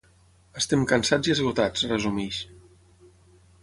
[0.61, 2.43] Estem cansats i esgotats, resumeix.